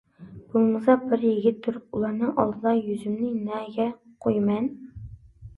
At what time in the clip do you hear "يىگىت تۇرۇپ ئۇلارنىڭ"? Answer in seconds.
1.27-2.33